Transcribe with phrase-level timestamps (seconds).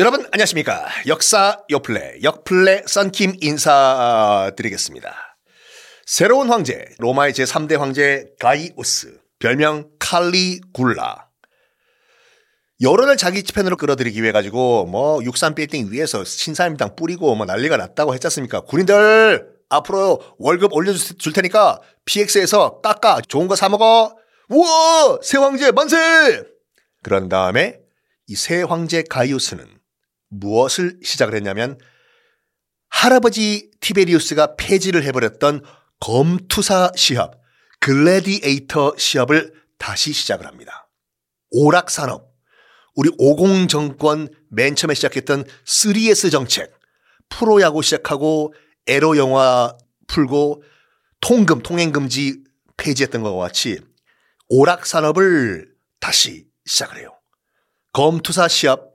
[0.00, 0.86] 여러분 안녕하십니까?
[1.06, 5.14] 역사 요플레 역플레 썬킴 인사드리겠습니다.
[6.04, 11.28] 새로운 황제 로마의 제3대 황제 가이우스 별명 칼리굴라.
[12.80, 18.14] 여론을 자기 편으로 끌어들이기 위해 가지고 뭐 육산 빌딩 위에서 신사임당 뿌리고 뭐 난리가 났다고
[18.14, 18.62] 했지 않습니까?
[18.62, 24.16] 군인들 앞으로 월급 올려줄 테니까 PX에서 깎아 좋은 거 사 먹어.
[24.48, 25.18] 우와!
[25.22, 26.42] 새 황제 만세!
[27.02, 27.78] 그런 다음에
[28.26, 29.66] 이 새 황제 가이우스는
[30.28, 31.78] 무엇을 시작을 했냐면
[32.88, 35.62] 할아버지 티베리우스가 폐지를 해버렸던
[36.00, 37.40] 검투사 시합,
[37.80, 40.88] 글래디에이터 시합을 다시 시작을 합니다.
[41.50, 42.32] 오락산업,
[42.94, 46.72] 우리 오공 정권 맨 처음에 시작했던 3S 정책,
[47.28, 48.54] 프로야구 시작하고
[48.86, 50.62] 에로 영화 풀고
[51.20, 52.44] 통금, 통행금지
[52.76, 53.80] 폐지했던 것과 같이
[54.48, 57.18] 오락산업을 다시 시작을 해요.
[57.92, 58.93] 검투사 시합,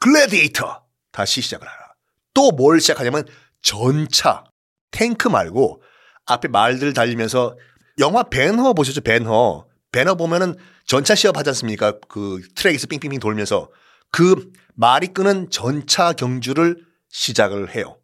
[0.00, 1.94] 글래디에이터 다시 시작을 하라.
[2.34, 3.24] 또 뭘 시작하냐면
[3.62, 4.44] 전차,
[4.90, 5.82] 탱크 말고
[6.26, 7.56] 앞에 말들 달리면서
[7.98, 9.02] 영화 벤허 보셨죠?
[9.02, 9.66] 벤허.
[9.92, 10.56] 벤허 보면은
[10.86, 11.98] 전차 시합 하지 않습니까?
[12.08, 13.70] 그 트랙에서 삥삥삥 돌면서
[14.10, 16.78] 그 말이 끄는 전차 경주를
[17.10, 17.98] 시작을 해요.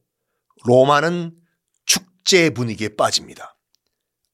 [0.64, 1.32] 로마는
[1.84, 3.56] 축제 분위기에 빠집니다.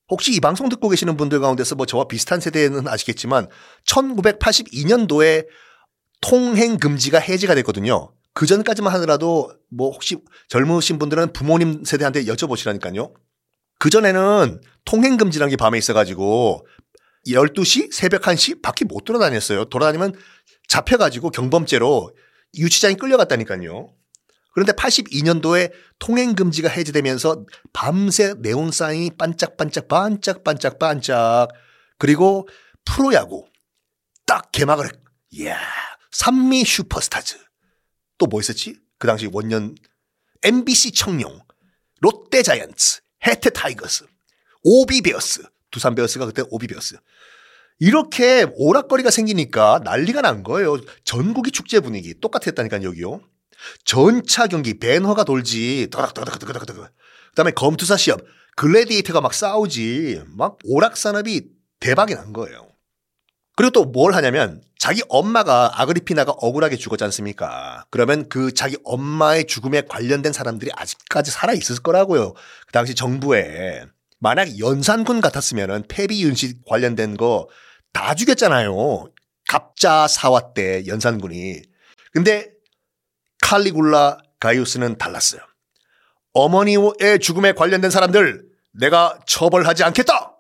[0.09, 3.49] 혹시 이 방송 듣고 계시는 분들 가운데서 뭐 저와 비슷한 세대는 아시겠지만
[3.87, 5.47] 1982년도에
[6.23, 8.11] 통행 금지가 해제가 됐거든요.
[8.33, 10.17] 그 전까지만 하더라도 뭐 혹시
[10.49, 13.13] 젊으신 분들은 부모님 세대한테 여쭤보시라니까요.
[13.79, 16.67] 그 전에는 통행 금지라는 게 밤에 있어가지고
[17.27, 19.67] 12시, 새벽 1시 밖에 못 돌아다녔어요.
[19.67, 20.15] 돌아다니면
[20.69, 22.15] 잡혀가지고 경범죄로
[22.57, 23.89] 유치장에 끌려갔다니까요.
[24.55, 31.49] 그런데 82년도에 통행 금지가 해제되면서 밤새 네온사인이 반짝반짝 반짝반짝 반짝
[31.99, 32.47] 그리고
[32.85, 33.47] 프로야구
[34.27, 34.93] 딱 개막을 했.
[35.31, 35.82] 이야
[36.13, 37.37] 삼미 슈퍼스타즈.
[38.19, 38.77] 또 뭐 있었지?
[38.99, 39.75] 그 당시 원년
[40.43, 41.41] MBC 청룡,
[42.01, 44.05] 롯데 자이언츠, 해태 타이거스,
[44.63, 46.97] OB베어스, 두산 베어스가 그때 OB베어스.
[47.81, 50.79] 이렇게 오락거리가 생기니까 난리가 난 거예요.
[51.05, 53.21] 전국이 축제 분위기 똑같았다니까 여기요.
[53.85, 55.89] 전차 경기 배너가 돌지.
[57.31, 58.21] 그다음에 검투사 시합
[58.57, 60.23] 글래디에이터가 막 싸우지.
[60.29, 61.49] 막 오락 산업이
[61.81, 62.72] 대박이 난 거예요.
[63.57, 67.85] 그리고 또 뭘 하냐면 자기 엄마가 아그리피나가 억울하게 죽었지 않습니까?
[67.91, 72.33] 그러면 그 자기 엄마의 죽음에 관련된 사람들이 아직까지 살아 있을 거라고요.
[72.33, 73.85] 그 당시 정부에
[74.19, 77.49] 만약 연산군 같았으면은 폐비 윤식 관련된 거
[77.93, 79.07] 다 죽였잖아요.
[79.49, 81.61] 갑자 사화 때 연산군이.
[82.13, 82.51] 근데
[83.43, 85.41] 칼리굴라 가이우스는 달랐어요.
[86.33, 90.39] 어머니의 죽음에 관련된 사람들 내가 처벌하지 않겠다!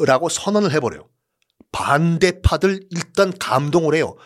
[0.00, 1.08] 라고 선언을 해버려요.
[1.72, 4.16] 반대파들 일단 감동을 해요.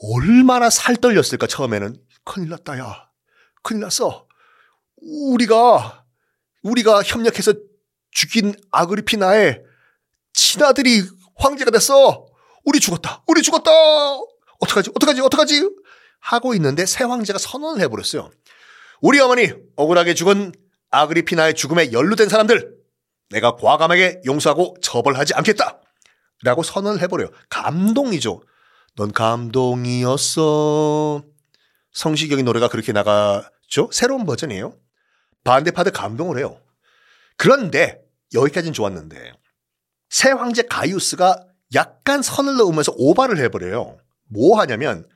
[0.00, 1.96] 얼마나 살떨렸을까 처음에는.
[2.24, 3.08] 큰일 났다 야.
[3.62, 4.26] 큰일 났어.
[4.96, 6.04] 우리가
[6.62, 7.54] 우리가 협력해서
[8.10, 9.62] 죽인 아그리피나의
[10.32, 11.02] 친아들이
[11.36, 12.26] 황제가 됐어.
[12.64, 13.22] 우리 죽었다.
[13.26, 13.70] 우리 죽었다.
[14.60, 14.90] 어떡하지?
[14.94, 15.20] 어떡하지?
[15.20, 15.70] 어떡하지?
[16.20, 18.30] 하고 있는데 새 황제가 선언을 해버렸어요.
[19.00, 20.52] 우리 어머니 억울하게 죽은
[20.90, 22.76] 아그리피나의 죽음에 연루된 사람들
[23.30, 25.80] 내가 과감하게 용서하고 처벌하지 않겠다
[26.42, 27.30] 라고 선언을 해버려요.
[27.48, 28.42] 감동이죠.
[28.96, 30.42] 넌 감동이었어.
[31.92, 33.90] 성시경의 노래가 그렇게 나가죠?
[33.92, 34.74] 새로운 버전이에요.
[35.44, 36.60] 반대파들 감동을 해요.
[37.36, 38.00] 그런데
[38.34, 39.32] 여기까지는 좋았는데
[40.10, 41.44] 새 황제 가이우스가
[41.74, 43.98] 약간 선을 넘으면서 오바를 해버려요.
[44.30, 45.08] 뭐 하냐면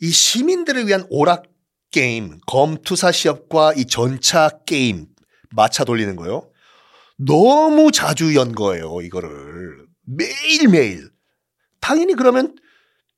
[0.00, 1.44] 이 시민들을 위한 오락
[1.90, 5.06] 게임, 검투사 시합과 이 전차 게임
[5.50, 6.50] 마차 돌리는 거요.
[7.16, 9.86] 너무 자주 연 거예요, 이거를.
[10.04, 11.10] 매일매일.
[11.80, 12.56] 당연히 그러면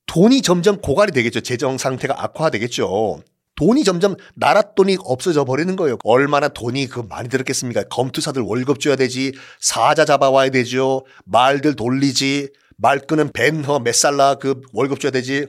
[0.07, 1.41] 돈이 점점 고갈이 되겠죠.
[1.41, 3.23] 재정 상태가 악화되겠죠.
[3.57, 5.97] 돈이 점점 나라 돈이 없어져 버리는 거예요.
[6.05, 7.85] 얼마나 돈이 그 많이 들었겠습니까?
[7.85, 11.05] 검투사들 월급 줘야 되지, 사자 잡아와야 되죠.
[11.25, 15.47] 말들 돌리지, 말 끄는 벤허 메살라 그 월급 줘야 되지.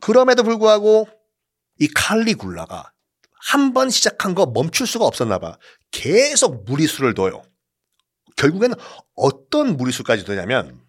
[0.00, 1.08] 그럼에도 불구하고
[1.78, 2.90] 이 칼리굴라가
[3.48, 5.56] 한 번 시작한 거 멈출 수가 없었나 봐.
[5.92, 7.42] 계속 무리수를 둬요.
[8.36, 8.76] 결국에는
[9.14, 10.80] 어떤 무리수까지 되냐면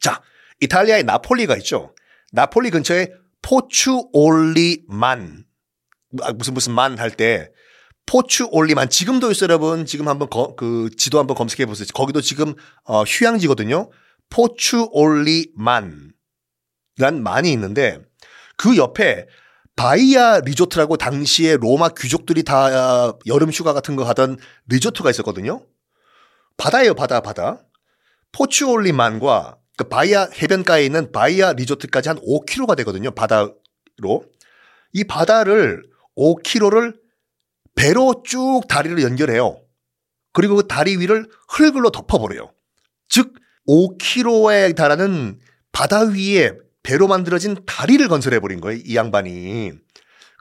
[0.00, 0.22] 자
[0.60, 1.94] 이탈리아의 나폴리가 있죠.
[2.32, 3.10] 나폴리 근처에
[3.42, 5.44] 포추올리만
[6.22, 7.50] 아, 무슨 무슨 만 할 때
[8.06, 9.86] 포추올리만 지금도 있어요 여러분.
[9.86, 11.86] 지금 한번 거, 그 지도 한번 검색해 보세요.
[11.94, 12.54] 거기도 지금
[12.84, 13.90] 어, 휴양지거든요.
[14.30, 16.12] 포추올리만
[16.98, 18.00] 란 만이 있는데
[18.56, 19.26] 그 옆에
[19.76, 24.36] 바이아 리조트라고 당시에 로마 귀족들이 다 여름 휴가 같은 거 하던
[24.66, 25.64] 리조트가 있었거든요
[26.56, 27.64] 바다예요, 바다, 바다.
[28.32, 34.24] 포추올리만과 그 바이아 해변가에 있는 바이아 리조트까지 한 5km가 되거든요, 바다로.
[34.92, 35.82] 이 바다를
[36.16, 36.98] 5km를
[37.74, 39.60] 배로 쭉 다리를 연결해요.
[40.32, 42.52] 그리고 그 다리 위를 흙으로 덮어버려요.
[43.08, 43.34] 즉
[43.68, 45.38] 5km에 달하는
[45.72, 48.80] 바다 위에 배로 만들어진 다리를 건설해 버린 거예요.
[48.84, 49.72] 이 양반이.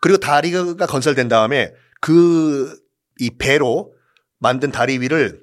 [0.01, 2.89] 그리고 다리가 건설된 다음에 그
[3.19, 3.93] 이 배로
[4.39, 5.41] 만든 다리 위를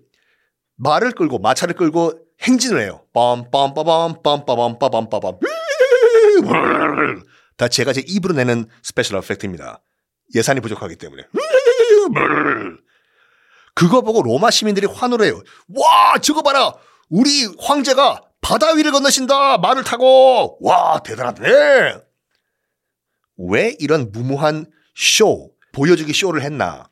[0.76, 2.12] 말을 끌고 마차를 끌고
[2.42, 3.04] 행진을 해요.
[3.14, 5.38] 빰빰빠밤 빰빠밤 빠밤
[7.56, 9.82] 다 제가 제 입으로 내는 special effect입니다.
[10.34, 11.22] 예산이 부족하기 때문에.
[13.74, 15.40] 그거 보고 로마 시민들이 환호를 해요.
[15.68, 16.74] 와, 저거 봐라.
[17.08, 19.58] 우리 황제가 바다 위를 건너신다.
[19.58, 20.58] 말을 타고.
[20.60, 21.98] 와, 대단하네.
[23.38, 26.88] 왜 이런 무모한 쇼, 보여주기 쇼를 했나?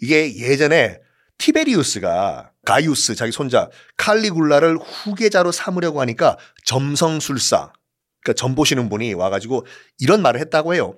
[0.00, 1.00] 이게 예전에
[1.38, 6.36] 티베리우스가 가이우스 자기 손자 칼리굴라를 후계자로 삼으려고 하니까
[6.66, 7.72] 점성술사
[8.20, 9.64] 그러니까 점 보시는 분이 와가지고
[9.98, 10.94] 이런 말을 했다고 해요.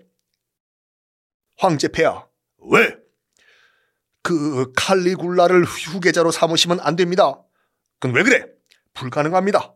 [1.56, 2.26] 황제 폐하
[2.72, 2.96] 왜?
[4.24, 7.40] 그 칼리굴라를 후계자로 삼으시면 안 됩니다.
[8.00, 8.46] 그건 왜 그래?
[8.94, 9.72] 불가능합니다.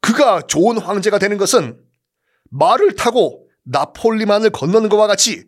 [0.00, 1.84] 그가 좋은 황제가 되는 것은
[2.50, 5.44] 말을 타고 나폴리만을 건너는 것과 같이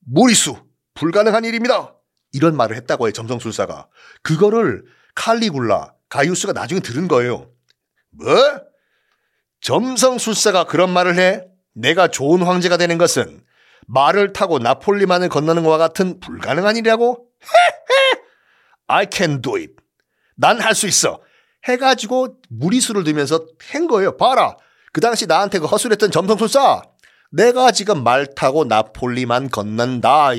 [0.00, 0.56] 무리수
[0.92, 1.94] 불가능한 일입니다.
[2.34, 3.12] 이런 말을 했다고 해요.
[3.12, 3.88] 점성술사가.
[4.22, 4.84] 그거를
[5.14, 7.50] 칼리굴라, 가이우스가 나중에 들은 거예요.
[8.10, 8.26] 뭐?
[9.60, 11.44] 점성술사가 그런 말을 해?
[11.74, 13.42] 내가 좋은 황제가 되는 것은
[13.86, 17.26] 말을 타고 나폴리만을 건너는 것과 같은 불가능한 일이라고?
[18.88, 19.72] I can do it.
[20.36, 21.20] 난 할 수 있어.
[21.66, 24.16] 해가지고 무리수를 들면서 한 거예요.
[24.16, 24.56] 봐라.
[24.92, 26.82] 그 당시 나한테 그 허술했던 점성술사.
[27.32, 30.30] 내가 지금 말 타고 나폴리만 건넌다.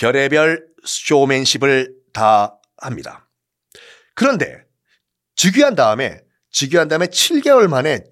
[0.00, 3.28] 별의별 쇼맨십을 다 합니다.
[4.14, 4.64] 그런데
[5.36, 8.04] 즉위한 다음에 즉위한 다음에 7개월 만에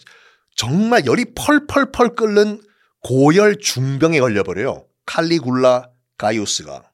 [0.55, 2.61] 정말 열이 펄펄펄 끓는
[3.01, 4.87] 고열 중병에 걸려버려요.
[5.07, 5.89] 칼리굴라
[6.19, 6.93] 가이우스가.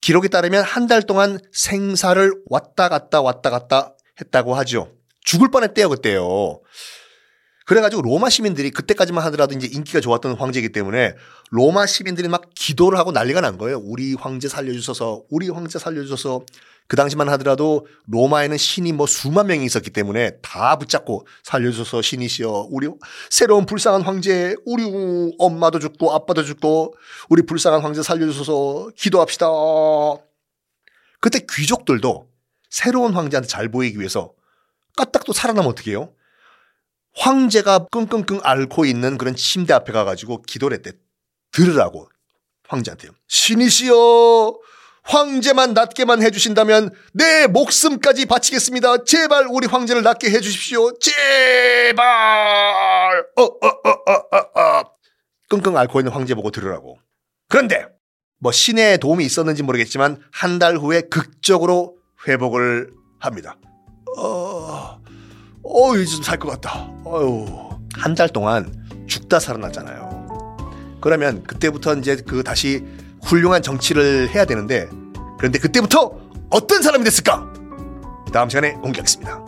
[0.00, 4.92] 기록에 따르면 한 달 동안 생사를 왔다 갔다 왔다 갔다 했다고 하죠.
[5.22, 6.60] 죽을 뻔했대요, 그때요.
[7.64, 11.14] 그래가지고 로마 시민들이 그때까지만 하더라도 이제 인기가 좋았던 황제이기 때문에
[11.50, 13.78] 로마 시민들이 막 기도를 하고 난리가 난 거예요.
[13.78, 16.44] 우리 황제 살려주셔서, 우리 황제 살려주셔서.
[16.86, 22.88] 그 당시만 하더라도 로마에는 신이 뭐 수만 명이 있었기 때문에 다 붙잡고 살려줘서 신이시여 우리
[23.30, 24.84] 새로운 불쌍한 황제 우리
[25.38, 26.94] 엄마도 죽고 아빠도 죽고
[27.30, 29.46] 우리 불쌍한 황제 살려주셔서 기도합시다.
[31.20, 32.28] 그때 귀족들도
[32.68, 34.34] 새로운 황제한테 잘 보이기 위해서
[34.98, 36.12] 까딱 또 살아나면 어떻게 해요?
[37.16, 40.92] 황제가 끙끙끙 앓고 있는 그런 침대 앞에 가가지고 기도를 했대.
[41.52, 42.08] 들으라고
[42.68, 43.12] 황제한테요.
[43.28, 44.58] 신이시여
[45.04, 49.04] 황제만 낫게만 해주신다면 내 목숨까지 바치겠습니다.
[49.04, 50.98] 제발 우리 황제를 낫게 해주십시오.
[50.98, 52.04] 제발.
[53.36, 54.82] 어, 어, 어, 어, 어, 어.
[55.50, 56.98] 끙끙 앓고 있는 황제 보고 들으라고.
[57.48, 57.86] 그런데
[58.40, 61.96] 뭐 신의 도움이 있었는지 모르겠지만 한 달 후에 극적으로
[62.26, 62.90] 회복을
[63.20, 63.56] 합니다.
[64.18, 64.98] 어,
[65.64, 66.90] 어, 이제 좀 살 것 같다.
[67.06, 67.46] 어유,
[67.94, 68.72] 한 달 동안
[69.06, 70.58] 죽다 살아났잖아요.
[71.00, 72.84] 그러면 그때부터 이제 그 다시
[73.22, 74.88] 훌륭한 정치를 해야 되는데
[75.38, 76.12] 그런데 그때부터
[76.50, 77.46] 어떤 사람이 됐을까?
[78.32, 79.44] 다음 시간에 공개하겠습니다.